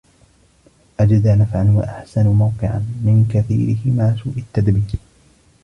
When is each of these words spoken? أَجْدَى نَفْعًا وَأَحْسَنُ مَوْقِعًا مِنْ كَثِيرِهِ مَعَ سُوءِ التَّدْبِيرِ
أَجْدَى 0.99 1.31
نَفْعًا 1.35 1.73
وَأَحْسَنُ 1.77 2.27
مَوْقِعًا 2.27 2.79
مِنْ 3.03 3.25
كَثِيرِهِ 3.33 3.93
مَعَ 3.95 4.15
سُوءِ 4.23 4.33
التَّدْبِيرِ 4.37 4.99